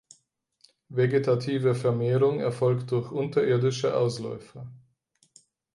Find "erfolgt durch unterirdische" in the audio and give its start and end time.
2.39-3.95